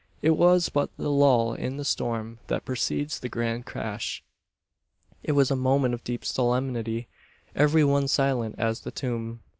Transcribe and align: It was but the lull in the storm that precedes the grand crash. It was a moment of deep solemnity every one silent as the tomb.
It 0.23 0.31
was 0.31 0.67
but 0.69 0.89
the 0.97 1.11
lull 1.11 1.53
in 1.53 1.77
the 1.77 1.85
storm 1.85 2.39
that 2.47 2.65
precedes 2.65 3.19
the 3.19 3.29
grand 3.29 3.67
crash. 3.67 4.23
It 5.21 5.33
was 5.33 5.51
a 5.51 5.55
moment 5.55 5.93
of 5.93 6.03
deep 6.03 6.25
solemnity 6.25 7.07
every 7.55 7.83
one 7.83 8.07
silent 8.07 8.55
as 8.57 8.79
the 8.79 8.89
tomb. 8.89 9.41